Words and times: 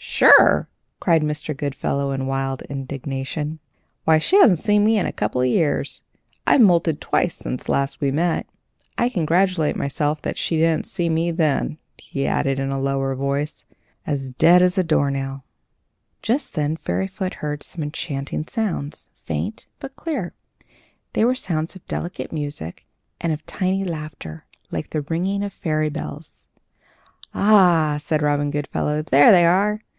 "Sure!" 0.00 0.68
cried 0.98 1.22
Mr. 1.22 1.56
Goodfellow, 1.56 2.10
in 2.10 2.26
wild 2.26 2.62
indignation, 2.62 3.60
"why, 4.04 4.18
she 4.18 4.36
hasn't 4.40 4.58
seen 4.58 4.84
me 4.84 5.00
for 5.00 5.06
a 5.06 5.12
couple 5.12 5.40
of 5.42 5.46
years. 5.46 6.02
I've 6.44 6.60
moulted 6.60 7.00
twice 7.00 7.36
since 7.36 7.68
last 7.68 8.00
we 8.00 8.10
met. 8.10 8.48
I 8.96 9.10
congratulate 9.10 9.76
myself 9.76 10.20
that 10.22 10.36
she 10.36 10.56
didn't 10.56 10.86
see 10.88 11.08
me 11.08 11.30
then," 11.30 11.78
he 11.98 12.26
added, 12.26 12.58
in 12.58 12.70
a 12.72 12.80
lower 12.80 13.14
voice. 13.14 13.60
"Of 13.60 13.68
course 13.68 13.78
she's 14.18 14.30
dead," 14.30 14.52
he 14.60 14.64
added, 14.64 14.64
with 14.64 14.72
solemn 14.72 14.72
emphasis; 14.72 14.72
"as 14.72 14.74
dead 14.74 14.78
as 14.78 14.78
a 14.78 14.88
door 14.88 15.10
nail." 15.12 15.44
Just 16.22 16.54
then 16.54 16.76
Fairyfoot 16.76 17.34
heard 17.34 17.62
some 17.62 17.82
enchanting 17.84 18.46
sounds, 18.48 19.10
faint, 19.14 19.66
but 19.78 19.94
clear. 19.94 20.34
They 21.12 21.24
were 21.24 21.36
sounds 21.36 21.76
of 21.76 21.86
delicate 21.86 22.32
music 22.32 22.86
and 23.20 23.32
of 23.32 23.46
tiny 23.46 23.84
laughter, 23.84 24.46
like 24.72 24.90
the 24.90 25.02
ringing 25.02 25.44
of 25.44 25.52
fairy 25.52 25.88
bells. 25.88 26.48
"Ah!" 27.34 27.98
said 28.00 28.20
Robin 28.20 28.50
Goodfellow, 28.50 29.02
"there 29.02 29.30
they 29.30 29.46
are! 29.46 29.80